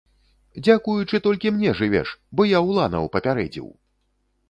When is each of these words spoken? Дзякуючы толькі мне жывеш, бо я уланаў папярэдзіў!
Дзякуючы 0.67 1.21
толькі 1.27 1.53
мне 1.59 1.75
жывеш, 1.83 2.17
бо 2.39 2.49
я 2.57 2.65
уланаў 2.71 3.03
папярэдзіў! 3.19 3.73